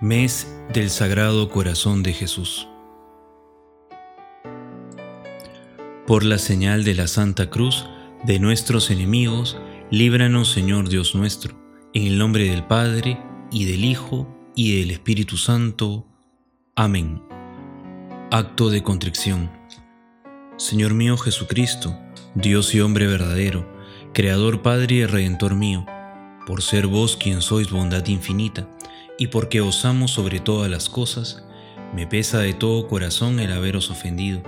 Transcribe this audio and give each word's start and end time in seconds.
Mes 0.00 0.52
del 0.72 0.90
Sagrado 0.90 1.48
Corazón 1.48 2.02
de 2.02 2.12
Jesús. 2.12 2.66
Por 6.04 6.24
la 6.24 6.38
señal 6.38 6.82
de 6.82 6.94
la 6.94 7.06
Santa 7.06 7.48
Cruz 7.48 7.86
de 8.24 8.40
nuestros 8.40 8.90
enemigos, 8.90 9.56
líbranos 9.92 10.50
Señor 10.50 10.88
Dios 10.88 11.14
nuestro, 11.14 11.54
en 11.94 12.08
el 12.08 12.18
nombre 12.18 12.50
del 12.50 12.64
Padre, 12.64 13.22
y 13.52 13.66
del 13.66 13.84
Hijo, 13.84 14.26
y 14.56 14.80
del 14.80 14.90
Espíritu 14.90 15.36
Santo. 15.36 16.04
Amén. 16.74 17.22
Acto 18.32 18.70
de 18.70 18.82
contrición. 18.82 19.48
Señor 20.56 20.92
mío 20.92 21.16
Jesucristo, 21.16 21.96
Dios 22.34 22.74
y 22.74 22.80
hombre 22.80 23.06
verdadero, 23.06 23.72
Creador 24.12 24.60
Padre 24.60 24.96
y 24.96 25.06
Redentor 25.06 25.54
mío, 25.54 25.86
por 26.48 26.62
ser 26.62 26.88
vos 26.88 27.16
quien 27.16 27.40
sois 27.40 27.70
bondad 27.70 28.04
infinita, 28.08 28.68
y 29.18 29.28
porque 29.28 29.60
os 29.60 29.84
amo 29.84 30.08
sobre 30.08 30.40
todas 30.40 30.70
las 30.70 30.88
cosas, 30.88 31.44
me 31.94 32.06
pesa 32.06 32.40
de 32.40 32.54
todo 32.54 32.88
corazón 32.88 33.38
el 33.38 33.52
haberos 33.52 33.90
ofendido. 33.90 34.42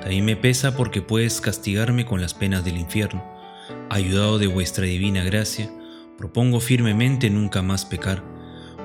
También 0.00 0.24
me 0.24 0.36
pesa 0.36 0.76
porque 0.76 1.02
puedes 1.02 1.40
castigarme 1.40 2.04
con 2.04 2.20
las 2.20 2.34
penas 2.34 2.64
del 2.64 2.78
infierno. 2.78 3.24
Ayudado 3.88 4.38
de 4.38 4.46
vuestra 4.46 4.86
divina 4.86 5.22
gracia, 5.22 5.70
propongo 6.18 6.60
firmemente 6.60 7.30
nunca 7.30 7.62
más 7.62 7.84
pecar, 7.84 8.24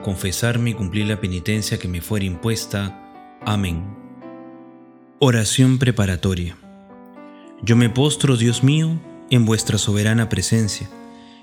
confesarme 0.03 0.71
y 0.71 0.73
cumplir 0.73 1.07
la 1.07 1.19
penitencia 1.19 1.79
que 1.79 1.87
me 1.87 2.01
fuera 2.01 2.25
impuesta. 2.25 3.37
Amén. 3.41 3.83
Oración 5.19 5.79
preparatoria. 5.79 6.57
Yo 7.63 7.75
me 7.75 7.89
postro, 7.89 8.37
Dios 8.37 8.63
mío, 8.63 8.99
en 9.31 9.45
vuestra 9.45 9.77
soberana 9.77 10.29
presencia, 10.29 10.89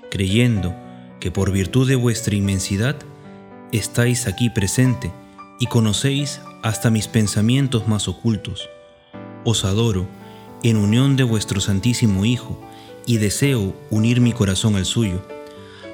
creyendo 0.09 0.73
que 1.19 1.31
por 1.31 1.51
virtud 1.51 1.87
de 1.87 1.95
vuestra 1.95 2.35
inmensidad, 2.35 2.97
estáis 3.73 4.27
aquí 4.27 4.49
presente 4.49 5.11
y 5.59 5.65
conocéis 5.65 6.39
hasta 6.61 6.89
mis 6.89 7.07
pensamientos 7.07 7.87
más 7.87 8.07
ocultos. 8.07 8.69
Os 9.43 9.65
adoro 9.65 10.07
en 10.61 10.77
unión 10.77 11.17
de 11.17 11.23
vuestro 11.23 11.59
Santísimo 11.59 12.23
Hijo 12.23 12.61
y 13.05 13.17
deseo 13.17 13.75
unir 13.89 14.21
mi 14.21 14.31
corazón 14.31 14.75
al 14.75 14.85
suyo, 14.85 15.25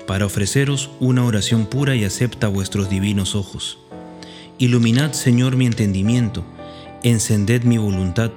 para 0.06 0.26
ofreceros 0.26 0.92
una 1.00 1.23
oración 1.23 1.66
pura 1.66 1.95
y 1.95 2.04
acepta 2.04 2.48
vuestros 2.48 2.89
divinos 2.89 3.34
ojos. 3.34 3.80
Iluminad, 4.58 5.14
Señor, 5.14 5.56
mi 5.56 5.66
entendimiento, 5.66 6.44
encended 7.04 7.64
mi 7.64 7.78
voluntad, 7.78 8.32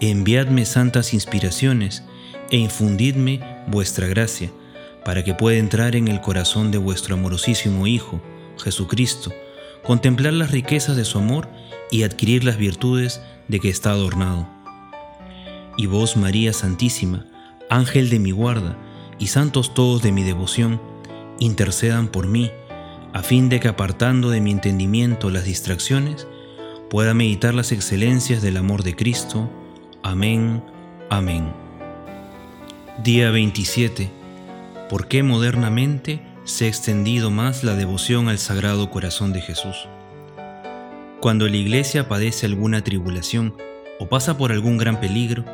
enviadme 0.00 0.64
santas 0.64 1.12
inspiraciones 1.12 2.02
e 2.50 2.56
infundidme 2.56 3.40
vuestra 3.66 4.06
gracia, 4.06 4.50
para 5.04 5.22
que 5.24 5.34
pueda 5.34 5.58
entrar 5.58 5.94
en 5.94 6.08
el 6.08 6.20
corazón 6.20 6.70
de 6.70 6.78
vuestro 6.78 7.14
amorosísimo 7.14 7.86
Hijo, 7.86 8.20
Jesucristo, 8.58 9.32
contemplar 9.84 10.32
las 10.32 10.50
riquezas 10.50 10.96
de 10.96 11.04
su 11.04 11.18
amor 11.18 11.48
y 11.90 12.02
adquirir 12.04 12.44
las 12.44 12.56
virtudes 12.56 13.20
de 13.48 13.60
que 13.60 13.68
está 13.68 13.90
adornado. 13.90 14.48
Y 15.76 15.86
vos, 15.86 16.16
María 16.16 16.52
Santísima, 16.52 17.26
Ángel 17.68 18.10
de 18.10 18.18
mi 18.18 18.30
guarda, 18.30 18.76
y 19.18 19.28
santos 19.28 19.74
todos 19.74 20.02
de 20.02 20.12
mi 20.12 20.22
devoción, 20.22 20.80
intercedan 21.38 22.08
por 22.08 22.26
mí, 22.26 22.50
a 23.12 23.22
fin 23.22 23.48
de 23.48 23.60
que 23.60 23.68
apartando 23.68 24.30
de 24.30 24.40
mi 24.40 24.50
entendimiento 24.50 25.30
las 25.30 25.44
distracciones, 25.44 26.26
pueda 26.90 27.14
meditar 27.14 27.54
las 27.54 27.72
excelencias 27.72 28.42
del 28.42 28.56
amor 28.56 28.82
de 28.82 28.96
Cristo. 28.96 29.50
Amén, 30.02 30.62
amén. 31.08 31.52
Día 33.02 33.30
27. 33.30 34.10
¿Por 34.88 35.08
qué 35.08 35.22
modernamente 35.22 36.31
se 36.44 36.64
ha 36.64 36.68
extendido 36.68 37.30
más 37.30 37.62
la 37.62 37.76
devoción 37.76 38.28
al 38.28 38.38
Sagrado 38.38 38.90
Corazón 38.90 39.32
de 39.32 39.40
Jesús. 39.40 39.88
Cuando 41.20 41.48
la 41.48 41.56
Iglesia 41.56 42.08
padece 42.08 42.46
alguna 42.46 42.82
tribulación 42.82 43.54
o 44.00 44.08
pasa 44.08 44.36
por 44.36 44.50
algún 44.50 44.76
gran 44.76 44.98
peligro, 44.98 45.44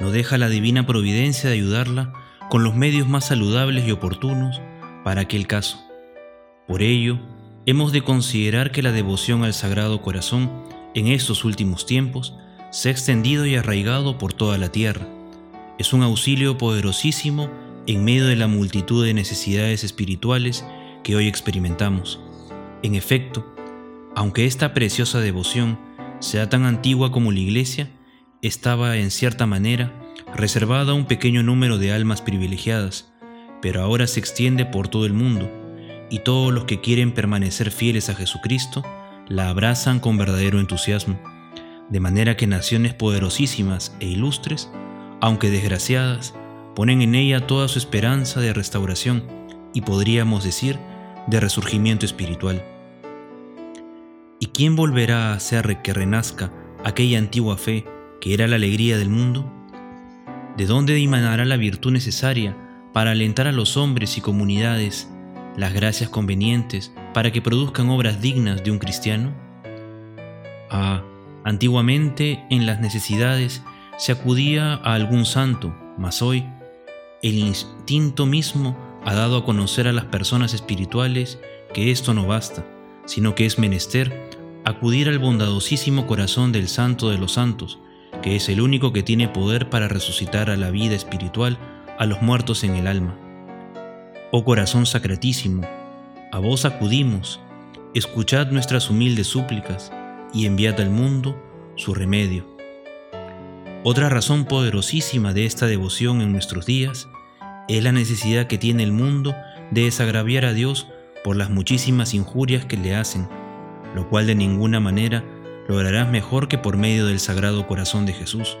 no 0.00 0.10
deja 0.10 0.38
la 0.38 0.48
divina 0.48 0.84
providencia 0.84 1.48
de 1.48 1.56
ayudarla 1.56 2.12
con 2.50 2.64
los 2.64 2.74
medios 2.74 3.08
más 3.08 3.26
saludables 3.26 3.86
y 3.86 3.92
oportunos 3.92 4.60
para 5.04 5.22
aquel 5.22 5.46
caso. 5.46 5.78
Por 6.66 6.82
ello, 6.82 7.20
hemos 7.66 7.92
de 7.92 8.02
considerar 8.02 8.72
que 8.72 8.82
la 8.82 8.90
devoción 8.90 9.44
al 9.44 9.54
Sagrado 9.54 10.02
Corazón 10.02 10.50
en 10.94 11.06
estos 11.06 11.44
últimos 11.44 11.86
tiempos 11.86 12.36
se 12.70 12.88
ha 12.88 12.92
extendido 12.92 13.46
y 13.46 13.54
arraigado 13.54 14.18
por 14.18 14.32
toda 14.32 14.58
la 14.58 14.70
tierra. 14.70 15.06
Es 15.78 15.92
un 15.92 16.02
auxilio 16.02 16.58
poderosísimo 16.58 17.48
en 17.86 18.04
medio 18.04 18.26
de 18.26 18.36
la 18.36 18.46
multitud 18.46 19.04
de 19.04 19.14
necesidades 19.14 19.84
espirituales 19.84 20.64
que 21.02 21.16
hoy 21.16 21.26
experimentamos. 21.26 22.20
En 22.82 22.94
efecto, 22.94 23.54
aunque 24.14 24.46
esta 24.46 24.74
preciosa 24.74 25.20
devoción 25.20 25.78
sea 26.20 26.48
tan 26.48 26.64
antigua 26.64 27.10
como 27.10 27.32
la 27.32 27.40
Iglesia, 27.40 27.90
estaba 28.40 28.96
en 28.96 29.10
cierta 29.10 29.46
manera 29.46 29.92
reservada 30.34 30.92
a 30.92 30.94
un 30.94 31.06
pequeño 31.06 31.42
número 31.42 31.78
de 31.78 31.92
almas 31.92 32.22
privilegiadas, 32.22 33.12
pero 33.60 33.82
ahora 33.82 34.06
se 34.06 34.20
extiende 34.20 34.64
por 34.64 34.88
todo 34.88 35.06
el 35.06 35.12
mundo, 35.12 35.50
y 36.10 36.20
todos 36.20 36.52
los 36.52 36.64
que 36.64 36.80
quieren 36.80 37.12
permanecer 37.12 37.70
fieles 37.70 38.08
a 38.08 38.14
Jesucristo 38.14 38.82
la 39.28 39.48
abrazan 39.48 39.98
con 39.98 40.18
verdadero 40.18 40.60
entusiasmo, 40.60 41.18
de 41.88 42.00
manera 42.00 42.36
que 42.36 42.46
naciones 42.46 42.94
poderosísimas 42.94 43.96
e 44.00 44.06
ilustres, 44.06 44.70
aunque 45.20 45.50
desgraciadas, 45.50 46.34
ponen 46.74 47.02
en 47.02 47.14
ella 47.14 47.46
toda 47.46 47.68
su 47.68 47.78
esperanza 47.78 48.40
de 48.40 48.52
restauración 48.52 49.24
y 49.74 49.82
podríamos 49.82 50.44
decir 50.44 50.78
de 51.26 51.40
resurgimiento 51.40 52.06
espiritual. 52.06 52.64
¿Y 54.40 54.46
quién 54.46 54.74
volverá 54.76 55.30
a 55.30 55.34
hacer 55.34 55.82
que 55.82 55.92
renazca 55.92 56.52
aquella 56.84 57.18
antigua 57.18 57.56
fe 57.56 57.84
que 58.20 58.34
era 58.34 58.48
la 58.48 58.56
alegría 58.56 58.98
del 58.98 59.08
mundo? 59.08 59.50
¿De 60.56 60.66
dónde 60.66 60.94
dimanará 60.94 61.44
la 61.44 61.56
virtud 61.56 61.92
necesaria 61.92 62.56
para 62.92 63.12
alentar 63.12 63.46
a 63.46 63.52
los 63.52 63.76
hombres 63.76 64.18
y 64.18 64.20
comunidades 64.20 65.08
las 65.56 65.72
gracias 65.72 66.10
convenientes 66.10 66.92
para 67.14 67.30
que 67.30 67.42
produzcan 67.42 67.88
obras 67.90 68.20
dignas 68.20 68.64
de 68.64 68.70
un 68.70 68.78
cristiano? 68.78 69.32
Ah, 70.70 71.02
antiguamente 71.44 72.44
en 72.50 72.66
las 72.66 72.80
necesidades 72.80 73.62
se 73.96 74.12
acudía 74.12 74.74
a 74.74 74.94
algún 74.94 75.24
santo, 75.24 75.74
mas 75.98 76.22
hoy 76.22 76.44
el 77.22 77.38
instinto 77.38 78.26
mismo 78.26 78.76
ha 79.04 79.14
dado 79.14 79.38
a 79.38 79.44
conocer 79.44 79.86
a 79.86 79.92
las 79.92 80.06
personas 80.06 80.54
espirituales 80.54 81.38
que 81.72 81.92
esto 81.92 82.14
no 82.14 82.26
basta, 82.26 82.66
sino 83.06 83.36
que 83.36 83.46
es 83.46 83.60
menester 83.60 84.28
acudir 84.64 85.08
al 85.08 85.20
bondadosísimo 85.20 86.06
corazón 86.06 86.50
del 86.50 86.68
Santo 86.68 87.10
de 87.10 87.18
los 87.18 87.32
Santos, 87.32 87.78
que 88.22 88.36
es 88.36 88.48
el 88.48 88.60
único 88.60 88.92
que 88.92 89.04
tiene 89.04 89.28
poder 89.28 89.70
para 89.70 89.88
resucitar 89.88 90.50
a 90.50 90.56
la 90.56 90.70
vida 90.70 90.96
espiritual 90.96 91.58
a 91.98 92.06
los 92.06 92.22
muertos 92.22 92.64
en 92.64 92.74
el 92.74 92.88
alma. 92.88 93.16
Oh 94.32 94.44
corazón 94.44 94.84
sacratísimo, 94.86 95.62
a 96.32 96.38
vos 96.40 96.64
acudimos, 96.64 97.40
escuchad 97.94 98.48
nuestras 98.48 98.90
humildes 98.90 99.28
súplicas 99.28 99.92
y 100.34 100.46
enviad 100.46 100.80
al 100.80 100.90
mundo 100.90 101.40
su 101.76 101.94
remedio. 101.94 102.56
Otra 103.84 104.08
razón 104.08 104.44
poderosísima 104.44 105.32
de 105.32 105.44
esta 105.44 105.66
devoción 105.66 106.20
en 106.20 106.32
nuestros 106.32 106.66
días 106.66 107.08
es 107.68 107.82
la 107.82 107.92
necesidad 107.92 108.46
que 108.46 108.58
tiene 108.58 108.82
el 108.82 108.92
mundo 108.92 109.34
de 109.70 109.84
desagraviar 109.84 110.44
a 110.44 110.52
Dios 110.52 110.88
por 111.24 111.36
las 111.36 111.50
muchísimas 111.50 112.14
injurias 112.14 112.64
que 112.64 112.76
le 112.76 112.94
hacen, 112.94 113.28
lo 113.94 114.08
cual 114.08 114.26
de 114.26 114.34
ninguna 114.34 114.80
manera 114.80 115.24
lograrás 115.68 116.08
mejor 116.08 116.48
que 116.48 116.58
por 116.58 116.76
medio 116.76 117.06
del 117.06 117.20
Sagrado 117.20 117.66
Corazón 117.66 118.06
de 118.06 118.12
Jesús. 118.12 118.58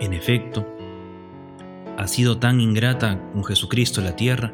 En 0.00 0.12
efecto, 0.12 0.66
ha 1.96 2.06
sido 2.08 2.38
tan 2.38 2.60
ingrata 2.60 3.20
con 3.32 3.44
Jesucristo 3.44 4.00
la 4.00 4.16
tierra, 4.16 4.52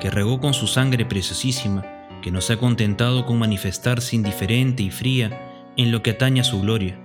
que 0.00 0.10
regó 0.10 0.40
con 0.40 0.54
su 0.54 0.66
sangre 0.66 1.04
preciosísima, 1.04 1.84
que 2.22 2.30
no 2.30 2.40
se 2.40 2.54
ha 2.54 2.56
contentado 2.56 3.26
con 3.26 3.38
manifestarse 3.38 4.16
indiferente 4.16 4.82
y 4.82 4.90
fría 4.90 5.70
en 5.76 5.92
lo 5.92 6.02
que 6.02 6.10
atañe 6.10 6.40
a 6.40 6.44
su 6.44 6.60
gloria, 6.60 6.98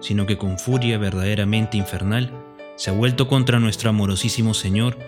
sino 0.00 0.26
que 0.26 0.38
con 0.38 0.58
furia 0.58 0.98
verdaderamente 0.98 1.76
infernal 1.76 2.32
se 2.76 2.90
ha 2.90 2.92
vuelto 2.92 3.28
contra 3.28 3.58
nuestro 3.58 3.90
amorosísimo 3.90 4.54
Señor, 4.54 4.98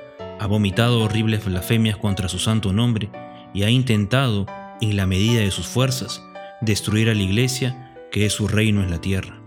ha 0.40 0.46
vomitado 0.46 1.04
horribles 1.04 1.44
blasfemias 1.44 1.98
contra 1.98 2.26
su 2.30 2.38
santo 2.38 2.72
nombre 2.72 3.10
y 3.52 3.64
ha 3.64 3.68
intentado, 3.68 4.46
en 4.80 4.96
la 4.96 5.06
medida 5.06 5.40
de 5.40 5.50
sus 5.50 5.66
fuerzas, 5.66 6.24
destruir 6.62 7.10
a 7.10 7.14
la 7.14 7.20
iglesia 7.20 7.94
que 8.10 8.24
es 8.24 8.32
su 8.32 8.48
reino 8.48 8.82
en 8.82 8.90
la 8.90 9.02
tierra. 9.02 9.42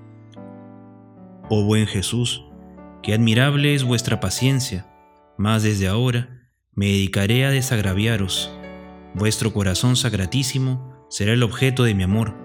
Oh 1.50 1.63
buen 1.63 1.88
Jesús, 1.88 2.45
qué 3.01 3.16
admirable 3.16 3.74
es 3.74 3.84
vuestra 3.84 4.19
paciencia, 4.19 4.86
mas 5.36 5.63
desde 5.63 5.88
ahora 5.88 6.51
me 6.75 6.86
dedicaré 6.86 7.44
a 7.46 7.50
desagraviaros. 7.50 8.56
Vuestro 9.16 9.51
corazón 9.51 9.96
sacratísimo 9.96 11.07
será 11.10 11.34
el 11.34 11.42
objeto 11.42 11.86
de 11.86 11.96
mi 11.96 12.04
amor. 12.04 12.36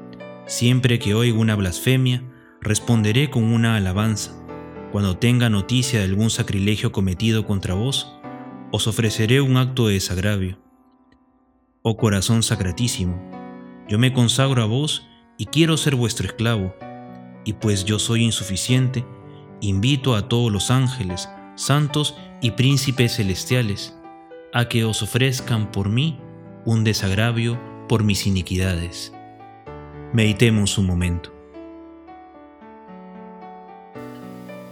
Siempre 0.46 0.98
que 0.98 1.12
oiga 1.12 1.38
una 1.38 1.54
blasfemia, 1.54 2.22
responderé 2.62 3.28
con 3.28 3.44
una 3.44 3.76
alabanza. 3.76 4.32
Cuando 4.90 5.18
tenga 5.18 5.50
noticia 5.50 5.98
de 5.98 6.06
algún 6.06 6.30
sacrilegio 6.30 6.92
cometido 6.92 7.44
contra 7.44 7.74
vos, 7.74 8.17
os 8.70 8.86
ofreceré 8.86 9.40
un 9.40 9.56
acto 9.56 9.86
de 9.86 9.94
desagravio. 9.94 10.58
Oh 11.82 11.96
corazón 11.96 12.42
sacratísimo, 12.42 13.18
yo 13.88 13.98
me 13.98 14.12
consagro 14.12 14.62
a 14.62 14.66
vos 14.66 15.06
y 15.38 15.46
quiero 15.46 15.76
ser 15.76 15.94
vuestro 15.94 16.26
esclavo. 16.26 16.74
Y 17.44 17.54
pues 17.54 17.84
yo 17.84 17.98
soy 17.98 18.24
insuficiente, 18.24 19.06
invito 19.60 20.14
a 20.14 20.28
todos 20.28 20.52
los 20.52 20.70
ángeles, 20.70 21.28
santos 21.54 22.14
y 22.42 22.50
príncipes 22.50 23.16
celestiales 23.16 23.94
a 24.52 24.68
que 24.68 24.84
os 24.84 25.02
ofrezcan 25.02 25.70
por 25.72 25.88
mí 25.88 26.18
un 26.64 26.84
desagravio 26.84 27.58
por 27.88 28.04
mis 28.04 28.26
iniquidades. 28.26 29.12
Meditemos 30.12 30.78
un 30.78 30.86
momento. 30.86 31.34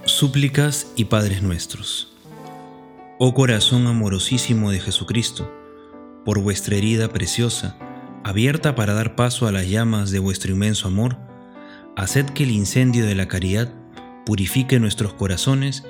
Súplicas 0.04 0.92
y 0.96 1.06
Padres 1.06 1.42
nuestros. 1.42 2.15
Oh 3.18 3.32
corazón 3.32 3.86
amorosísimo 3.86 4.70
de 4.70 4.78
Jesucristo, 4.78 5.50
por 6.26 6.38
vuestra 6.38 6.76
herida 6.76 7.08
preciosa, 7.08 7.78
abierta 8.22 8.74
para 8.74 8.92
dar 8.92 9.16
paso 9.16 9.46
a 9.46 9.52
las 9.52 9.66
llamas 9.70 10.10
de 10.10 10.18
vuestro 10.18 10.52
inmenso 10.52 10.86
amor, 10.86 11.16
haced 11.96 12.26
que 12.26 12.42
el 12.42 12.50
incendio 12.50 13.06
de 13.06 13.14
la 13.14 13.26
caridad 13.26 13.72
purifique 14.26 14.78
nuestros 14.78 15.14
corazones 15.14 15.82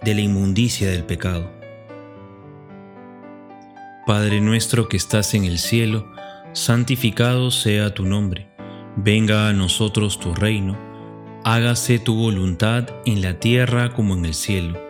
de 0.00 0.14
la 0.14 0.22
inmundicia 0.22 0.88
del 0.88 1.04
pecado. 1.04 1.52
Padre 4.06 4.40
nuestro 4.40 4.88
que 4.88 4.96
estás 4.96 5.34
en 5.34 5.44
el 5.44 5.58
cielo, 5.58 6.10
santificado 6.54 7.50
sea 7.50 7.92
tu 7.92 8.06
nombre, 8.06 8.48
venga 8.96 9.50
a 9.50 9.52
nosotros 9.52 10.18
tu 10.18 10.34
reino, 10.34 10.78
hágase 11.44 11.98
tu 11.98 12.14
voluntad 12.14 12.88
en 13.04 13.20
la 13.20 13.38
tierra 13.38 13.92
como 13.92 14.14
en 14.14 14.24
el 14.24 14.32
cielo. 14.32 14.89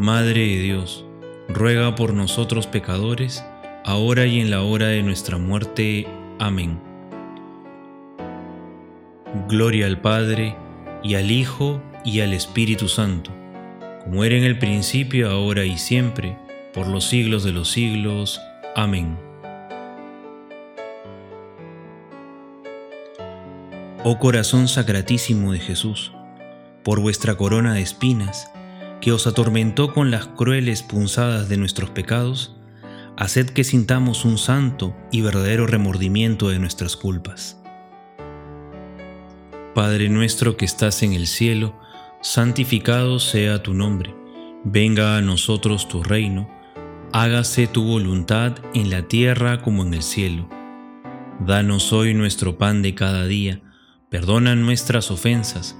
Madre 0.00 0.40
de 0.40 0.62
Dios, 0.62 1.04
ruega 1.46 1.94
por 1.94 2.14
nosotros 2.14 2.66
pecadores, 2.66 3.44
ahora 3.84 4.24
y 4.24 4.40
en 4.40 4.50
la 4.50 4.62
hora 4.62 4.86
de 4.86 5.02
nuestra 5.02 5.36
muerte. 5.36 6.06
Amén. 6.38 6.80
Gloria 9.46 9.84
al 9.84 10.00
Padre, 10.00 10.56
y 11.02 11.16
al 11.16 11.30
Hijo, 11.30 11.82
y 12.02 12.20
al 12.20 12.32
Espíritu 12.32 12.88
Santo, 12.88 13.30
como 14.02 14.24
era 14.24 14.36
en 14.36 14.44
el 14.44 14.58
principio, 14.58 15.28
ahora 15.28 15.66
y 15.66 15.76
siempre, 15.76 16.38
por 16.72 16.86
los 16.86 17.04
siglos 17.04 17.44
de 17.44 17.52
los 17.52 17.70
siglos. 17.70 18.40
Amén. 18.74 19.18
Oh 24.02 24.18
corazón 24.18 24.66
sacratísimo 24.66 25.52
de 25.52 25.58
Jesús, 25.58 26.10
por 26.84 27.00
vuestra 27.00 27.34
corona 27.34 27.74
de 27.74 27.82
espinas, 27.82 28.50
que 29.00 29.12
os 29.12 29.26
atormentó 29.26 29.92
con 29.94 30.10
las 30.10 30.26
crueles 30.26 30.82
punzadas 30.82 31.48
de 31.48 31.56
nuestros 31.56 31.90
pecados, 31.90 32.56
haced 33.16 33.50
que 33.50 33.64
sintamos 33.64 34.24
un 34.24 34.38
santo 34.38 34.96
y 35.10 35.20
verdadero 35.20 35.66
remordimiento 35.66 36.48
de 36.48 36.58
nuestras 36.58 36.96
culpas. 36.96 37.60
Padre 39.74 40.08
nuestro 40.08 40.56
que 40.56 40.64
estás 40.64 41.02
en 41.02 41.12
el 41.12 41.26
cielo, 41.26 41.78
santificado 42.22 43.18
sea 43.18 43.62
tu 43.62 43.72
nombre, 43.72 44.14
venga 44.64 45.16
a 45.16 45.22
nosotros 45.22 45.88
tu 45.88 46.02
reino, 46.02 46.50
hágase 47.12 47.66
tu 47.66 47.84
voluntad 47.84 48.58
en 48.74 48.90
la 48.90 49.02
tierra 49.02 49.62
como 49.62 49.82
en 49.84 49.94
el 49.94 50.02
cielo. 50.02 50.48
Danos 51.46 51.92
hoy 51.92 52.12
nuestro 52.14 52.58
pan 52.58 52.82
de 52.82 52.94
cada 52.94 53.26
día, 53.26 53.62
perdona 54.10 54.56
nuestras 54.56 55.10
ofensas, 55.10 55.79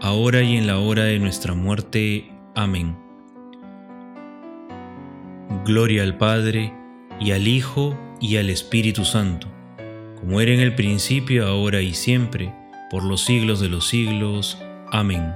ahora 0.00 0.42
y 0.42 0.56
en 0.56 0.66
la 0.66 0.78
hora 0.78 1.04
de 1.04 1.18
nuestra 1.18 1.54
muerte. 1.54 2.30
Amén. 2.54 2.96
Gloria 5.64 6.02
al 6.02 6.16
Padre, 6.16 6.72
y 7.20 7.32
al 7.32 7.48
Hijo, 7.48 7.98
y 8.20 8.36
al 8.36 8.50
Espíritu 8.50 9.04
Santo, 9.04 9.48
como 10.20 10.40
era 10.40 10.52
en 10.52 10.60
el 10.60 10.74
principio, 10.74 11.46
ahora 11.46 11.80
y 11.80 11.94
siempre, 11.94 12.54
por 12.90 13.04
los 13.04 13.24
siglos 13.24 13.60
de 13.60 13.68
los 13.68 13.88
siglos. 13.88 14.58
Amén. 14.90 15.34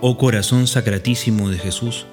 Oh 0.00 0.16
corazón 0.16 0.66
sacratísimo 0.66 1.50
de 1.50 1.58
Jesús, 1.58 2.06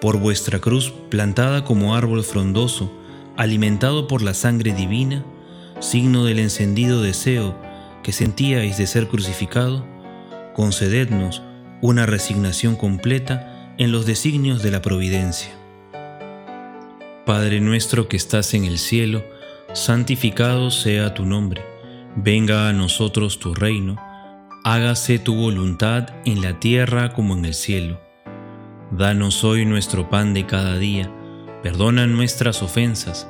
por 0.00 0.18
vuestra 0.18 0.58
cruz 0.58 0.90
plantada 1.10 1.64
como 1.64 1.94
árbol 1.94 2.24
frondoso, 2.24 2.90
alimentado 3.36 4.08
por 4.08 4.22
la 4.22 4.32
sangre 4.32 4.72
divina, 4.72 5.24
signo 5.80 6.24
del 6.24 6.38
encendido 6.38 7.02
deseo 7.02 7.56
que 8.02 8.12
sentíais 8.12 8.78
de 8.78 8.86
ser 8.86 9.08
crucificado, 9.08 9.86
concedednos 10.54 11.42
una 11.80 12.06
resignación 12.06 12.76
completa 12.76 13.74
en 13.78 13.92
los 13.92 14.06
designios 14.06 14.62
de 14.62 14.70
la 14.70 14.82
providencia. 14.82 15.50
Padre 17.24 17.60
nuestro 17.60 18.08
que 18.08 18.16
estás 18.16 18.54
en 18.54 18.64
el 18.64 18.78
cielo, 18.78 19.24
santificado 19.72 20.70
sea 20.70 21.14
tu 21.14 21.24
nombre, 21.24 21.62
venga 22.16 22.68
a 22.68 22.72
nosotros 22.72 23.38
tu 23.38 23.54
reino, 23.54 23.96
hágase 24.64 25.18
tu 25.18 25.34
voluntad 25.34 26.08
en 26.24 26.42
la 26.42 26.60
tierra 26.60 27.12
como 27.14 27.34
en 27.34 27.46
el 27.46 27.54
cielo. 27.54 28.00
Danos 28.90 29.44
hoy 29.44 29.64
nuestro 29.64 30.10
pan 30.10 30.34
de 30.34 30.44
cada 30.44 30.76
día, 30.76 31.10
perdona 31.62 32.06
nuestras 32.06 32.62
ofensas, 32.62 33.29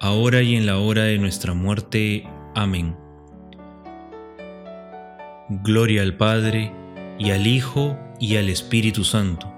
ahora 0.00 0.42
y 0.42 0.56
en 0.56 0.66
la 0.66 0.78
hora 0.78 1.04
de 1.04 1.18
nuestra 1.18 1.54
muerte. 1.54 2.28
Amén. 2.54 2.96
Gloria 5.48 6.02
al 6.02 6.16
Padre, 6.16 6.72
y 7.18 7.30
al 7.30 7.46
Hijo, 7.46 7.96
y 8.18 8.36
al 8.36 8.48
Espíritu 8.48 9.04
Santo, 9.04 9.52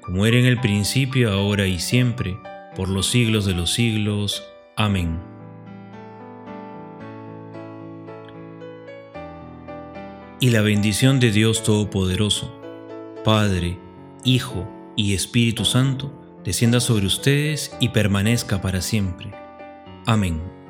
como 0.00 0.26
era 0.26 0.36
en 0.36 0.44
el 0.44 0.60
principio, 0.60 1.32
ahora 1.32 1.66
y 1.66 1.78
siempre, 1.78 2.36
por 2.76 2.88
los 2.88 3.06
siglos 3.06 3.46
de 3.46 3.54
los 3.54 3.72
siglos. 3.72 4.42
Amén. 4.76 5.18
Y 10.40 10.50
la 10.50 10.60
bendición 10.60 11.20
de 11.20 11.30
Dios 11.30 11.62
Todopoderoso, 11.62 12.52
Padre, 13.24 13.78
Hijo 14.24 14.68
y 14.96 15.14
Espíritu 15.14 15.64
Santo, 15.64 16.12
descienda 16.44 16.80
sobre 16.80 17.06
ustedes 17.06 17.76
y 17.80 17.90
permanezca 17.90 18.60
para 18.60 18.80
siempre. 18.80 19.41
Amén. 20.06 20.61